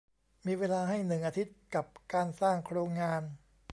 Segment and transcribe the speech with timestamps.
[0.45, 3.21] มีเวลาให้หนึ่งอาทิตย์กับการสร้างโครงงาน